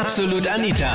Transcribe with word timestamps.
Absolut 0.00 0.44
Anita. 0.48 0.90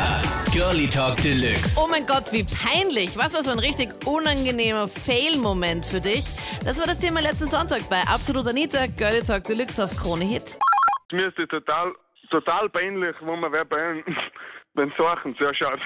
Girlie 0.51 0.89
Talk 0.89 1.16
Deluxe. 1.22 1.80
Oh 1.80 1.88
mein 1.90 2.05
Gott, 2.05 2.33
wie 2.33 2.44
peinlich. 2.44 3.18
Was 3.18 3.33
war 3.33 3.44
so 3.44 3.52
ein 3.52 3.60
richtig 3.60 3.90
unangenehmer 4.06 4.90
Fail-Moment 4.90 5.86
für 5.86 6.02
dich? 6.02 6.25
Das 6.66 6.78
war 6.78 6.86
das 6.86 6.99
Thema 6.99 7.21
letzten 7.21 7.47
Sonntag 7.47 7.89
bei 7.89 8.01
Absolut 8.01 8.46
Anita, 8.46 8.88
Girlie 8.88 9.21
Talk 9.21 9.46
Deluxe 9.46 9.81
auf 9.81 9.96
Krone 9.96 10.25
Hit. 10.25 10.59
Mir 11.13 11.29
ist 11.29 11.39
das 11.39 11.47
total, 11.47 11.93
total 12.29 12.67
peinlich, 12.70 13.15
wo 13.21 13.38
man 13.38 13.54
wer 13.54 13.63
beim, 13.73 14.04
beim 14.73 14.91
Sachen 14.98 15.34
zuschaut. 15.38 15.79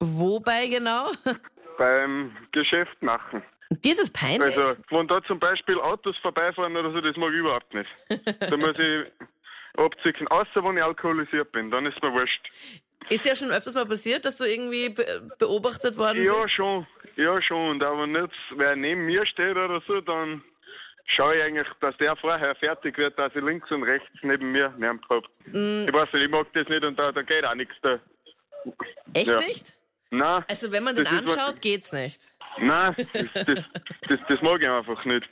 Wobei 0.00 0.68
genau? 0.68 1.10
Beim 1.76 2.34
Geschäft 2.52 3.02
machen. 3.02 3.42
Dieses 3.84 4.10
peinlich. 4.10 4.56
Also, 4.56 4.76
wenn 4.90 5.08
da 5.08 5.22
zum 5.24 5.38
Beispiel 5.38 5.78
Autos 5.78 6.16
vorbeifahren 6.22 6.74
oder 6.74 6.90
so, 6.90 7.02
das 7.02 7.16
mag 7.16 7.32
ich 7.32 7.38
überhaupt 7.40 7.74
nicht. 7.74 7.90
Da 8.40 8.56
muss 8.56 8.78
ich 8.78 9.12
abziehen, 9.76 10.28
außer 10.28 10.62
wenn 10.64 10.76
ich 10.76 10.82
alkoholisiert 10.82 11.50
bin, 11.52 11.70
dann 11.70 11.86
ist 11.86 12.02
mir 12.02 12.12
wurscht. 12.12 12.48
Ist 13.10 13.26
ja 13.26 13.36
schon 13.36 13.50
öfters 13.50 13.74
mal 13.74 13.86
passiert, 13.86 14.24
dass 14.24 14.38
du 14.38 14.44
irgendwie 14.44 14.88
be 14.88 15.28
beobachtet 15.38 15.96
worden 15.98 16.24
Ja, 16.24 16.34
bist? 16.36 16.52
schon, 16.52 16.86
ja, 17.16 17.40
schon. 17.42 17.70
Und 17.70 17.82
aber 17.82 18.06
nicht, 18.06 18.32
wer 18.56 18.74
neben 18.76 19.04
mir 19.06 19.26
steht 19.26 19.56
oder 19.56 19.82
so, 19.86 20.00
dann 20.00 20.42
schaue 21.06 21.36
ich 21.36 21.42
eigentlich, 21.42 21.66
dass 21.80 21.94
der 21.98 22.16
vorher 22.16 22.54
fertig 22.54 22.96
wird, 22.96 23.18
dass 23.18 23.34
ich 23.36 23.42
links 23.42 23.70
und 23.70 23.82
rechts 23.82 24.08
neben 24.22 24.52
mir 24.52 24.70
niemand 24.78 25.06
hab. 25.10 25.24
Mm. 25.52 25.84
Ich 25.86 25.92
weiß 25.92 26.12
nicht, 26.14 26.24
ich 26.24 26.30
mag 26.30 26.46
das 26.54 26.66
nicht 26.68 26.82
und 26.82 26.98
da, 26.98 27.12
da 27.12 27.20
geht 27.22 27.44
auch 27.44 27.54
nichts 27.54 27.74
da. 27.82 27.98
Echt 29.12 29.30
Ja. 29.30 29.38
nicht? 29.38 29.74
Nein. 30.10 30.44
Also 30.48 30.72
wenn 30.72 30.84
man 30.84 30.94
den 30.94 31.04
Das 31.04 31.12
ist 31.12 31.18
anschaut, 31.38 31.60
geht's 31.60 31.92
nicht. 31.92 32.22
Nein, 32.58 32.94
das, 33.12 33.26
das, 33.34 33.64
das, 34.08 34.20
das 34.28 34.40
mag 34.42 34.62
ich 34.62 34.68
einfach 34.68 35.04
nicht. 35.04 35.28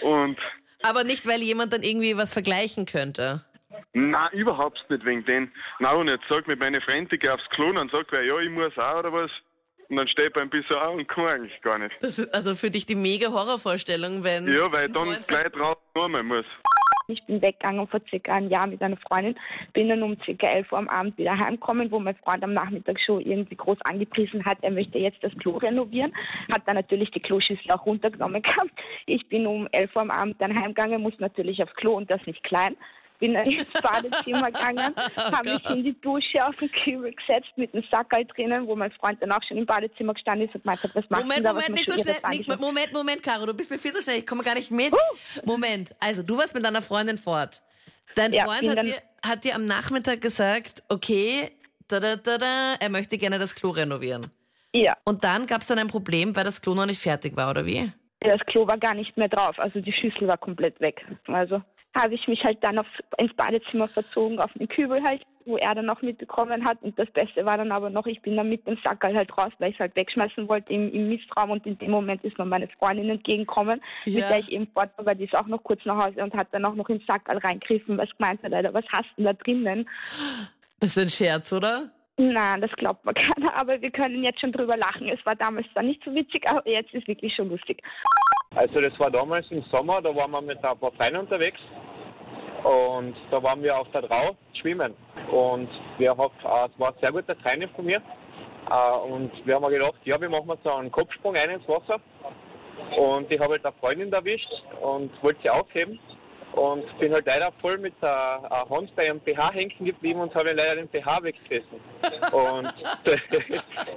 Und 0.00 0.38
Aber 0.82 1.04
nicht, 1.04 1.26
weil 1.26 1.42
jemand 1.42 1.72
dann 1.72 1.82
irgendwie 1.82 2.16
was 2.16 2.32
vergleichen 2.32 2.86
könnte. 2.86 3.44
Nein, 3.92 4.30
überhaupt 4.32 4.84
nicht 4.88 5.04
wegen 5.04 5.24
den. 5.24 5.52
Nein, 5.78 5.96
und 5.96 6.08
jetzt 6.08 6.24
sag 6.28 6.46
mit 6.46 6.58
meinen 6.58 6.80
Freunden, 6.80 7.08
die 7.10 7.18
gehen 7.18 7.30
aufs 7.30 7.48
Klo, 7.50 7.72
dann 7.72 7.88
sagt 7.88 8.12
wer, 8.12 8.24
ja, 8.24 8.38
ich 8.38 8.50
muss 8.50 8.76
auch 8.78 8.98
oder 8.98 9.12
was. 9.12 9.30
Und 9.88 9.96
dann 9.96 10.06
steht 10.06 10.34
beim 10.34 10.48
bisschen 10.48 10.76
auch 10.76 10.94
und 10.94 11.08
kann 11.08 11.26
eigentlich 11.26 11.60
gar 11.62 11.76
nicht. 11.78 11.94
Das 12.00 12.16
ist 12.16 12.32
also 12.32 12.54
für 12.54 12.70
dich 12.70 12.86
die 12.86 12.94
mega 12.94 13.32
Horrorvorstellung, 13.32 14.22
wenn. 14.22 14.46
Ja, 14.46 14.70
weil 14.70 14.86
ein 14.86 14.92
dann 14.92 15.08
sagt, 15.08 15.28
gleich 15.28 15.48
drauf 15.48 15.78
nochmal 15.96 16.22
muss. 16.22 16.46
Ich 17.08 17.24
bin 17.24 17.42
weggegangen 17.42 17.88
vor 17.88 18.00
circa 18.08 18.34
einem 18.34 18.50
Jahr 18.50 18.68
mit 18.68 18.80
einer 18.80 18.96
Freundin, 18.96 19.34
bin 19.72 19.88
dann 19.88 20.02
um 20.02 20.16
circa 20.24 20.46
11 20.46 20.70
Uhr 20.70 20.78
am 20.78 20.88
Abend 20.88 21.18
wieder 21.18 21.36
heimgekommen, 21.36 21.90
wo 21.90 21.98
mein 21.98 22.14
Freund 22.16 22.44
am 22.44 22.52
Nachmittag 22.52 23.00
schon 23.00 23.20
irgendwie 23.20 23.56
groß 23.56 23.78
angepriesen 23.82 24.44
hat, 24.44 24.58
er 24.62 24.70
möchte 24.70 24.98
jetzt 24.98 25.22
das 25.22 25.32
Klo 25.38 25.56
renovieren, 25.56 26.14
hat 26.52 26.62
dann 26.66 26.76
natürlich 26.76 27.10
die 27.10 27.20
Kloschüssel 27.20 27.70
auch 27.72 27.84
runtergenommen 27.84 28.42
gehabt. 28.42 28.70
Ich 29.06 29.28
bin 29.28 29.46
um 29.46 29.68
11 29.72 29.96
Uhr 29.96 30.02
am 30.02 30.10
Abend 30.10 30.40
dann 30.40 30.54
heimgegangen, 30.54 31.02
muss 31.02 31.18
natürlich 31.18 31.60
aufs 31.62 31.74
Klo 31.74 31.96
und 31.96 32.08
das 32.10 32.24
nicht 32.26 32.44
klein. 32.44 32.76
Bin 33.20 33.34
dann 33.34 33.44
ins 33.50 33.70
Badezimmer 33.72 34.46
gegangen, 34.46 34.94
habe 35.16 35.50
mich 35.50 35.70
in 35.70 35.84
die 35.84 36.00
Dusche 36.00 36.44
auf 36.44 36.56
den 36.56 36.70
Kübel 36.72 37.12
gesetzt 37.14 37.50
mit 37.56 37.72
einem 37.74 37.84
Sackerl 37.90 38.24
drinnen, 38.24 38.66
wo 38.66 38.74
mein 38.74 38.90
Freund 38.92 39.22
dann 39.22 39.30
auch 39.30 39.42
schon 39.46 39.58
im 39.58 39.66
Badezimmer 39.66 40.14
gestanden 40.14 40.48
ist 40.48 40.54
und 40.54 40.62
gemeint 40.62 40.82
hat, 40.82 40.94
was 40.94 41.08
machst 41.08 41.24
Moment, 41.24 41.40
du 41.40 41.44
da? 41.44 41.52
Moment, 41.52 41.70
nicht 41.70 41.88
so 41.88 41.96
schnell. 41.96 42.16
Nicht. 42.30 42.60
Moment, 42.60 42.92
Moment, 42.92 43.22
Caro, 43.22 43.46
du 43.46 43.54
bist 43.54 43.70
mir 43.70 43.78
viel 43.78 43.92
zu 43.92 44.02
schnell. 44.02 44.18
Ich 44.18 44.26
komme 44.26 44.42
gar 44.42 44.54
nicht 44.54 44.70
mit. 44.70 44.92
Moment, 45.44 45.94
also 46.00 46.22
du 46.22 46.36
warst 46.38 46.54
mit 46.54 46.64
deiner 46.64 46.82
Freundin 46.82 47.18
fort. 47.18 47.62
Dein 48.14 48.32
Ja, 48.32 48.44
Freund 48.44 48.68
hat 48.68 48.84
dir, 48.84 49.02
hat 49.22 49.44
dir 49.44 49.54
am 49.54 49.66
Nachmittag 49.66 50.20
gesagt, 50.20 50.82
okay, 50.88 51.52
da, 51.88 52.00
da, 52.00 52.16
da, 52.16 52.38
da, 52.38 52.74
er 52.74 52.88
möchte 52.88 53.18
gerne 53.18 53.38
das 53.38 53.54
Klo 53.54 53.70
renovieren. 53.70 54.30
Ja. 54.72 54.96
Und 55.04 55.24
dann 55.24 55.46
gab 55.46 55.62
es 55.62 55.66
dann 55.66 55.78
ein 55.78 55.88
Problem, 55.88 56.34
weil 56.36 56.44
das 56.44 56.60
Klo 56.60 56.74
noch 56.74 56.86
nicht 56.86 57.00
fertig 57.00 57.36
war, 57.36 57.50
oder 57.50 57.66
wie? 57.66 57.92
Das 58.20 58.40
Klo 58.46 58.66
war 58.68 58.78
gar 58.78 58.94
nicht 58.94 59.16
mehr 59.16 59.28
drauf, 59.28 59.58
also 59.58 59.80
die 59.80 59.92
Schüssel 59.92 60.28
war 60.28 60.36
komplett 60.36 60.78
weg. 60.80 61.04
Also 61.26 61.62
habe 61.96 62.14
ich 62.14 62.28
mich 62.28 62.44
halt 62.44 62.62
dann 62.62 62.78
auf, 62.78 62.86
ins 63.18 63.34
Badezimmer 63.34 63.88
verzogen, 63.88 64.38
auf 64.38 64.52
den 64.52 64.68
Kübel 64.68 65.02
halt, 65.02 65.22
wo 65.44 65.56
er 65.56 65.74
dann 65.74 65.90
auch 65.90 66.00
mitbekommen 66.02 66.64
hat. 66.64 66.80
Und 66.82 66.96
das 66.98 67.10
Beste 67.10 67.44
war 67.44 67.56
dann 67.56 67.72
aber 67.72 67.90
noch, 67.90 68.06
ich 68.06 68.22
bin 68.22 68.36
dann 68.36 68.48
mit 68.48 68.64
dem 68.66 68.78
Sackerl 68.84 69.16
halt 69.16 69.36
raus, 69.36 69.52
weil 69.58 69.70
ich 69.70 69.76
es 69.76 69.80
halt 69.80 69.96
wegschmeißen 69.96 70.48
wollte 70.48 70.72
im, 70.72 70.92
im 70.92 71.08
Mistraum. 71.08 71.50
Und 71.50 71.66
in 71.66 71.78
dem 71.78 71.90
Moment 71.90 72.22
ist 72.22 72.38
mir 72.38 72.44
meine 72.44 72.68
Freundin 72.78 73.10
entgegengekommen, 73.10 73.80
mit 74.04 74.14
Ja. 74.14 74.28
der 74.28 74.38
ich 74.38 74.52
eben 74.52 74.68
fort 74.68 74.90
war, 74.96 75.06
weil 75.06 75.16
die 75.16 75.24
ist 75.24 75.36
auch 75.36 75.48
noch 75.48 75.64
kurz 75.64 75.84
nach 75.84 76.06
Hause 76.06 76.22
und 76.22 76.32
hat 76.34 76.48
dann 76.52 76.64
auch 76.64 76.74
noch 76.74 76.88
ins 76.88 77.04
Sackerl 77.06 77.38
reingriffen, 77.38 77.98
was 77.98 78.08
gemeint 78.16 78.40
hat, 78.42 78.52
Alter, 78.52 78.72
was 78.72 78.84
hast 78.92 79.08
du 79.16 79.24
da 79.24 79.32
drinnen? 79.32 79.88
Das 80.78 80.90
ist 80.96 80.98
ein 80.98 81.10
Scherz, 81.10 81.52
oder? 81.52 81.90
Nein, 82.20 82.60
das 82.60 82.70
glaubt 82.72 83.02
mir 83.06 83.14
keiner, 83.14 83.56
aber 83.58 83.80
wir 83.80 83.90
können 83.90 84.22
jetzt 84.22 84.40
schon 84.40 84.52
drüber 84.52 84.76
lachen. 84.76 85.08
Es 85.08 85.24
war 85.24 85.34
damals 85.36 85.66
dann 85.74 85.86
nicht 85.86 86.04
so 86.04 86.14
witzig, 86.14 86.46
aber 86.46 86.68
jetzt 86.68 86.92
ist 86.92 87.08
wirklich 87.08 87.34
schon 87.34 87.48
lustig. 87.48 87.82
Also 88.54 88.74
das 88.74 88.98
war 89.00 89.10
damals 89.10 89.50
im 89.50 89.62
Sommer, 89.72 90.02
da 90.02 90.14
waren 90.14 90.30
wir 90.30 90.42
mit 90.42 90.62
ein 90.62 90.78
paar 90.78 90.92
Freunden 90.92 91.16
unterwegs 91.16 91.60
und 92.62 93.14
da 93.30 93.42
waren 93.42 93.62
wir 93.62 93.78
auf 93.78 93.90
der 93.92 94.02
Drau 94.02 94.36
schwimmen 94.60 94.92
und 95.30 95.70
wir 95.96 96.10
haben, 96.10 96.20
äh, 96.20 96.66
es 96.66 96.78
war 96.78 96.88
ein 96.88 96.94
sehr 97.00 97.12
guter 97.12 97.38
Trainer 97.38 97.68
von 97.68 97.86
mir 97.86 98.02
äh, 98.68 98.96
und 98.98 99.30
wir 99.46 99.54
haben 99.54 99.72
gedacht, 99.72 99.94
ja, 100.04 100.20
wir 100.20 100.28
machen 100.28 100.50
jetzt 100.50 100.64
so 100.64 100.74
einen 100.74 100.92
Kopfsprung 100.92 101.34
rein 101.36 101.50
ins 101.50 101.66
Wasser 101.68 102.00
und 102.98 103.30
ich 103.30 103.40
habe 103.40 103.52
halt 103.52 103.64
eine 103.64 103.74
Freundin 103.80 104.12
erwischt 104.12 104.52
und 104.82 105.10
wollte 105.22 105.40
sie 105.42 105.48
aufheben 105.48 105.98
und 106.52 106.98
bin 106.98 107.12
halt 107.12 107.26
leider 107.26 107.50
voll 107.60 107.78
mit 107.78 107.94
der 108.02 108.40
äh, 108.44 108.74
Hand 108.74 108.94
bei 108.96 109.06
ihrem 109.06 109.20
BH 109.20 109.52
hängen 109.52 109.72
geblieben 109.78 110.20
und 110.20 110.34
habe 110.34 110.52
leider 110.52 110.76
den 110.76 110.88
BH 110.88 111.22
weggefressen. 111.22 111.80
Und 112.32 112.72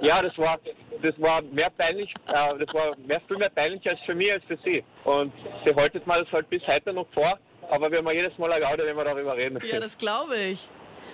ja, 0.00 0.22
das 0.22 0.36
war 0.38 0.58
das 1.02 1.20
war 1.20 1.42
mehr 1.42 1.70
peinlich, 1.76 2.12
äh, 2.28 2.58
das 2.58 2.74
war 2.74 2.96
mehr, 3.06 3.20
viel 3.26 3.36
mehr 3.36 3.50
peinlich 3.50 3.88
als 3.88 4.00
für 4.06 4.14
mich 4.14 4.32
als 4.32 4.44
für 4.44 4.58
sie. 4.64 4.82
Und 5.04 5.32
sie 5.64 5.74
haltet 5.74 6.06
mir 6.06 6.22
das 6.22 6.32
halt 6.32 6.48
bis 6.48 6.62
heute 6.66 6.92
noch 6.92 7.06
vor, 7.12 7.38
aber 7.70 7.90
wir 7.90 7.98
haben 7.98 8.10
jedes 8.10 8.36
Mal 8.38 8.52
eine 8.52 8.64
Gaude, 8.64 8.84
wenn 8.86 8.96
wir 8.96 9.04
darüber 9.04 9.36
reden. 9.36 9.58
Ja, 9.64 9.80
das 9.80 9.98
glaube 9.98 10.36
ich. 10.36 10.68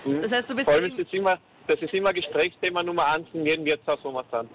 Mhm. 0.04 0.22
Das 0.22 0.32
heißt, 0.32 0.50
du 0.50 0.54
bist 0.54 0.68
Vor 0.68 0.74
allem 0.74 0.84
ist 0.84 0.98
das 0.98 1.12
immer, 1.12 1.38
das 1.66 1.80
ist 1.80 1.92
immer 1.92 2.12
Gesprächsthema 2.12 2.82
Nummer 2.82 3.06
eins 3.12 3.26
in 3.32 3.46
jedem 3.46 3.64
Wirtshaus, 3.64 3.98
wo 4.02 4.12
wir 4.12 4.24
sind. 4.30 4.50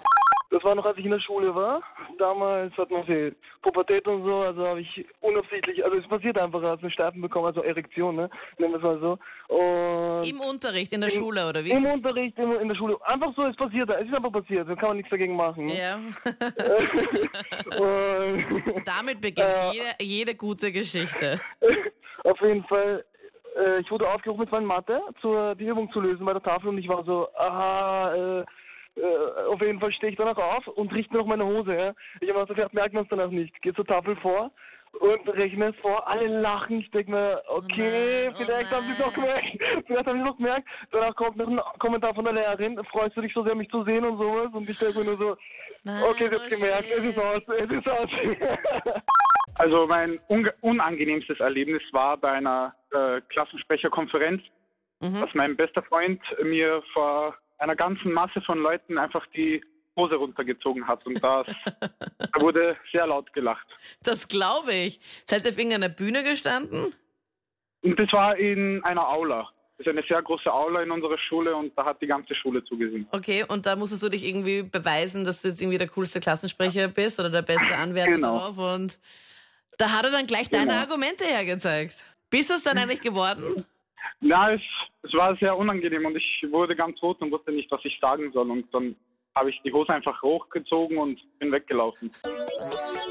Das 0.50 0.62
war 0.62 0.74
noch, 0.76 0.84
als 0.86 0.96
ich 0.96 1.04
in 1.04 1.10
der 1.10 1.18
Schule 1.20 1.52
war. 1.54 1.82
Damals 2.18 2.72
hat 2.76 2.90
man 2.90 3.04
viel 3.04 3.34
Pubertät 3.62 4.06
und 4.06 4.24
so, 4.24 4.36
also 4.38 4.64
habe 4.66 4.80
ich 4.80 5.04
unabsichtlich, 5.20 5.84
also 5.84 5.98
es 5.98 6.06
passiert 6.06 6.38
einfach, 6.40 6.62
als 6.62 6.80
eine 6.82 6.90
Steifen 6.92 7.20
bekommen, 7.20 7.46
also 7.46 7.62
Erektion, 7.62 8.14
ne? 8.14 8.30
Nennen 8.58 8.72
wir 8.74 8.78
es 8.78 8.82
mal 8.84 9.00
so. 9.00 9.18
Und 9.54 10.22
im 10.28 10.40
Unterricht, 10.40 10.92
in 10.92 11.00
der 11.00 11.10
Im- 11.12 11.16
Schule, 11.16 11.48
oder 11.48 11.64
wie? 11.64 11.70
im 11.70 11.84
Unterricht, 11.84 12.38
im, 12.38 12.52
in 12.60 12.68
der 12.68 12.76
Schule, 12.76 12.96
einfach 13.04 13.32
so, 13.36 13.42
es 13.42 13.56
passiert, 13.56 13.90
es 13.90 14.06
ist 14.08 14.16
einfach 14.16 14.30
passiert, 14.32 14.68
da 14.68 14.74
kann 14.76 14.90
man 14.90 14.96
nichts 14.98 15.10
dagegen 15.10 15.34
machen. 15.34 15.68
ja. 15.68 15.98
Und 17.78 18.86
Damit 18.86 19.20
beginnt 19.20 19.48
Äh, 19.48 19.72
jede, 19.72 19.94
jede 20.00 20.34
gute 20.34 20.70
Geschichte. 20.72 21.40
auf 22.24 22.40
jeden 22.40 22.64
Fall, 22.64 23.04
äh, 23.56 23.80
ich 23.80 23.90
wurde 23.90 24.08
aufgerufen 24.08 24.40
mit 24.40 24.52
meinem 24.52 24.66
Mathe, 24.66 25.00
zur, 25.20 25.54
die 25.54 25.66
Übung 25.66 25.90
zu 25.92 26.00
lösen 26.00 26.24
bei 26.24 26.32
der 26.32 26.42
Tafel 26.42 26.68
und 26.68 26.78
ich 26.78 26.88
war 26.88 27.04
so, 27.04 27.28
aha, 27.36 28.14
äh, 28.40 28.44
äh, 28.96 29.46
auf 29.48 29.60
jeden 29.60 29.80
Fall 29.80 29.92
stehe 29.92 30.12
ich 30.12 30.18
danach 30.18 30.36
auf 30.36 30.66
und 30.68 30.92
richte 30.92 31.12
mir 31.12 31.20
noch 31.20 31.26
meine 31.26 31.44
Hose. 31.46 31.74
Ja? 31.76 31.92
Ich 32.20 32.28
habe 32.28 32.40
mir 32.40 32.46
so 32.46 32.54
gedacht, 32.54 32.74
merkt 32.74 32.94
man 32.94 33.04
es 33.04 33.08
danach 33.10 33.30
nicht. 33.30 33.60
Gehe 33.62 33.74
zur 33.74 33.86
Tafel 33.86 34.16
vor 34.16 34.50
und 35.00 35.28
rechne 35.28 35.66
es 35.66 35.76
vor. 35.82 36.06
Alle 36.08 36.26
lachen. 36.40 36.80
Ich 36.80 36.90
denke 36.90 37.10
mir, 37.10 37.42
okay, 37.48 38.26
nein, 38.26 38.34
oh 38.34 38.36
vielleicht 38.44 38.70
haben 38.70 38.86
sie 38.86 38.92
es 38.92 38.98
noch 38.98 39.12
gemerkt. 39.12 39.46
Vielleicht 39.86 40.06
haben 40.06 40.16
sie 40.18 40.22
es 40.22 40.28
noch 40.30 40.36
gemerkt. 40.38 40.64
Danach 40.90 41.14
kommt 41.16 41.36
noch 41.36 41.48
ein 41.48 41.60
Kommentar 41.78 42.14
von 42.14 42.24
der 42.24 42.34
Lehrerin. 42.34 42.80
Freust 42.90 43.16
du 43.16 43.20
dich 43.20 43.32
so 43.34 43.44
sehr, 43.44 43.54
mich 43.54 43.68
zu 43.68 43.84
sehen 43.84 44.04
und 44.04 44.18
sowas? 44.18 44.48
Und 44.52 44.68
ich 44.70 44.78
denke 44.78 44.98
mir 45.00 45.04
nur 45.04 45.20
so, 45.20 45.36
Nein, 45.84 46.02
okay, 46.04 46.28
sie 46.30 46.36
oh 46.38 46.40
hat 46.40 46.48
gemerkt, 46.48 46.86
es 46.90 47.04
ist 47.04 47.18
aus, 47.18 47.40
es 47.48 47.76
ist 47.76 47.88
aus. 47.90 48.06
Also 49.58 49.86
mein 49.86 50.18
unge- 50.28 50.52
unangenehmstes 50.60 51.40
Erlebnis 51.40 51.80
war 51.92 52.18
bei 52.18 52.30
einer 52.32 52.74
äh, 52.92 53.20
Klassensprecherkonferenz, 53.28 54.42
Mhm. 55.00 55.20
dass 55.20 55.34
mein 55.34 55.56
bester 55.56 55.82
Freund 55.82 56.20
mir 56.42 56.82
vor 56.94 57.34
einer 57.58 57.76
ganzen 57.76 58.12
Masse 58.12 58.40
von 58.42 58.58
Leuten 58.58 58.98
einfach 58.98 59.26
die 59.34 59.62
Hose 59.96 60.16
runtergezogen 60.16 60.86
hat 60.86 61.06
und 61.06 61.22
das 61.22 61.46
da 61.80 62.40
wurde 62.40 62.76
sehr 62.92 63.06
laut 63.06 63.32
gelacht. 63.32 63.66
Das 64.02 64.28
glaube 64.28 64.72
ich. 64.74 65.00
Seid 65.24 65.44
ihr 65.44 65.50
auf 65.52 65.56
irgendeiner 65.58 65.88
Bühne 65.88 66.22
gestanden? 66.22 66.94
Und 67.82 67.98
das 68.00 68.12
war 68.12 68.36
in 68.36 68.82
einer 68.84 69.08
Aula. 69.08 69.48
Das 69.78 69.86
ist 69.86 69.92
eine 69.92 70.02
sehr 70.08 70.22
große 70.22 70.52
Aula 70.52 70.82
in 70.82 70.90
unserer 70.90 71.18
Schule 71.18 71.54
und 71.54 71.72
da 71.78 71.84
hat 71.84 72.00
die 72.00 72.06
ganze 72.06 72.34
Schule 72.34 72.64
zugesehen. 72.64 73.06
Okay, 73.12 73.44
und 73.46 73.66
da 73.66 73.76
musstest 73.76 74.02
du 74.02 74.08
dich 74.08 74.24
irgendwie 74.24 74.62
beweisen, 74.62 75.24
dass 75.24 75.42
du 75.42 75.48
jetzt 75.48 75.60
irgendwie 75.60 75.78
der 75.78 75.88
coolste 75.88 76.18
Klassensprecher 76.20 76.88
bist 76.88 77.20
oder 77.20 77.28
der 77.30 77.42
beste 77.42 77.74
Anwärter 77.76 78.12
Genau. 78.12 78.38
darauf. 78.38 78.58
Und 78.76 78.98
da 79.78 79.92
hat 79.92 80.04
er 80.04 80.10
dann 80.10 80.26
gleich 80.26 80.48
deine 80.48 80.66
Genau. 80.66 80.78
Argumente 80.80 81.24
hergezeigt. 81.24 82.04
Bist 82.30 82.48
du 82.50 82.54
es 82.54 82.64
dann 82.64 82.78
eigentlich 82.78 83.02
geworden? 83.02 83.64
Na, 84.20 84.52
es, 84.52 84.62
es 85.02 85.12
war 85.14 85.36
sehr 85.36 85.56
unangenehm 85.56 86.06
und 86.06 86.16
ich 86.16 86.46
wurde 86.50 86.74
ganz 86.74 87.00
rot 87.02 87.20
und 87.20 87.30
wusste 87.30 87.52
nicht, 87.52 87.70
was 87.70 87.84
ich 87.84 87.98
sagen 88.00 88.32
soll. 88.32 88.50
Und 88.50 88.72
dann 88.72 88.96
habe 89.34 89.50
ich 89.50 89.60
die 89.62 89.72
Hose 89.72 89.92
einfach 89.92 90.20
hochgezogen 90.22 90.98
und 90.98 91.20
bin 91.38 91.52
weggelaufen. 91.52 92.10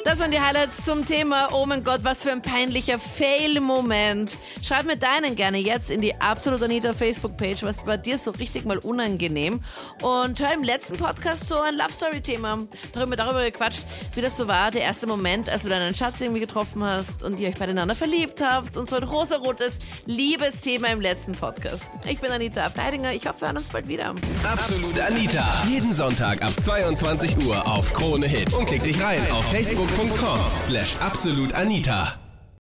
Das 0.06 0.20
waren 0.20 0.30
die 0.30 0.40
Highlights 0.40 0.86
zum 0.86 1.04
Thema. 1.04 1.50
Oh 1.52 1.66
mein 1.66 1.84
Gott, 1.84 2.02
was 2.04 2.22
für 2.22 2.32
ein 2.32 2.44
peinlicher 2.44 3.00
Fail-Moment. 3.00 4.38
Schreib 4.62 4.86
mir 4.86 4.98
deinen 4.98 5.36
gerne 5.36 5.58
jetzt 5.58 5.90
in 5.90 6.00
die 6.00 6.14
Absolut 6.22 6.62
Anita 6.62 6.94
Facebook-Page. 6.94 7.64
Was 7.64 7.88
war 7.88 7.98
dir 7.98 8.20
so 8.20 8.30
richtig 8.30 8.66
mal 8.66 8.78
unangenehm? 8.78 9.62
Und 10.04 10.40
hör 10.40 10.54
im 10.54 10.62
letzten 10.62 10.98
Podcast 10.98 11.50
so 11.50 11.60
ein 11.60 11.74
Love 11.74 11.92
Story-Thema. 11.92 12.60
Darüber, 12.94 13.16
darüber 13.16 13.44
gequatscht, 13.44 13.80
wie 14.14 14.22
das 14.22 14.38
so 14.38 14.48
war, 14.48 14.70
der 14.70 14.82
erste 14.84 15.08
Moment, 15.08 15.50
als 15.50 15.64
du 15.64 15.70
deinen 15.70 15.96
Schatz 15.96 16.22
irgendwie 16.22 16.42
getroffen 16.42 16.86
hast 16.86 17.24
und 17.24 17.40
ihr 17.40 17.50
euch 17.50 17.58
beieinander 17.58 17.96
verliebt 17.96 18.42
habt 18.42 18.78
und 18.78 18.88
so 18.88 18.98
ein 18.98 19.04
rosarotes 19.04 19.80
Liebesthema 20.06 20.90
im 20.90 21.02
letzten 21.02 21.32
Podcast. 21.32 21.90
Ich 22.08 22.20
bin 22.20 22.30
Anita 22.30 22.64
Abteidinger. 22.64 23.12
Ich 23.12 23.28
hoffe, 23.28 23.42
wir 23.42 23.48
hören 23.48 23.58
uns 23.58 23.70
bald 23.70 23.88
wieder. 23.88 24.14
Absolut 24.44 25.00
Anita. 25.00 25.64
Jeden 25.68 25.92
Sonntag 25.92 26.44
ab 26.44 26.54
22 26.64 27.44
Uhr 27.44 27.66
auf 27.66 27.92
Krone 27.92 28.28
Hit. 28.28 28.54
Und 28.54 28.68
klick 28.68 28.84
dich 28.84 29.02
rein 29.02 29.20
auf 29.32 29.52
facebook.com 29.96 30.40
slash 30.60 30.98
absolutanita. 31.00 32.25